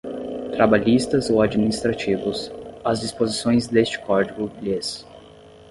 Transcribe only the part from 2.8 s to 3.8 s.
as disposições